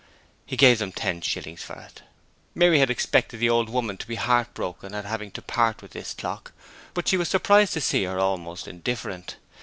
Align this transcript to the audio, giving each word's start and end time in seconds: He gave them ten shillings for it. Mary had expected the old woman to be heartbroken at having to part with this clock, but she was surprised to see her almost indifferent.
He 0.47 0.57
gave 0.57 0.79
them 0.79 0.91
ten 0.91 1.21
shillings 1.21 1.61
for 1.61 1.75
it. 1.75 2.01
Mary 2.55 2.79
had 2.79 2.89
expected 2.89 3.39
the 3.39 3.51
old 3.51 3.69
woman 3.69 3.97
to 3.97 4.07
be 4.07 4.15
heartbroken 4.15 4.95
at 4.95 5.05
having 5.05 5.29
to 5.33 5.43
part 5.43 5.83
with 5.83 5.91
this 5.91 6.15
clock, 6.15 6.53
but 6.95 7.07
she 7.07 7.17
was 7.17 7.29
surprised 7.29 7.73
to 7.73 7.81
see 7.81 8.05
her 8.05 8.17
almost 8.17 8.67
indifferent. 8.67 9.35